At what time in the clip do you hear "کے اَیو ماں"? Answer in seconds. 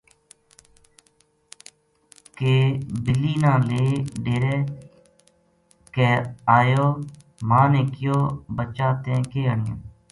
5.93-7.67